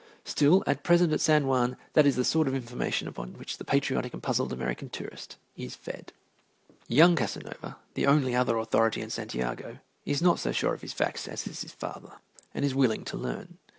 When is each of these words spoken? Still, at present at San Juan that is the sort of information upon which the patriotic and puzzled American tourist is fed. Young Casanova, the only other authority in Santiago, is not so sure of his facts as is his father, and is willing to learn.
Still, 0.25 0.63
at 0.65 0.81
present 0.83 1.13
at 1.13 1.21
San 1.21 1.45
Juan 1.45 1.77
that 1.93 2.07
is 2.07 2.15
the 2.15 2.25
sort 2.25 2.47
of 2.47 2.55
information 2.55 3.07
upon 3.07 3.37
which 3.37 3.59
the 3.59 3.63
patriotic 3.63 4.13
and 4.15 4.23
puzzled 4.23 4.51
American 4.51 4.89
tourist 4.89 5.37
is 5.55 5.75
fed. 5.75 6.11
Young 6.87 7.15
Casanova, 7.15 7.77
the 7.93 8.07
only 8.07 8.35
other 8.35 8.57
authority 8.57 9.01
in 9.01 9.11
Santiago, 9.11 9.77
is 10.03 10.19
not 10.19 10.39
so 10.39 10.51
sure 10.51 10.73
of 10.73 10.81
his 10.81 10.93
facts 10.93 11.27
as 11.27 11.45
is 11.45 11.61
his 11.61 11.71
father, 11.73 12.13
and 12.51 12.65
is 12.65 12.73
willing 12.73 13.05
to 13.05 13.15
learn. 13.15 13.59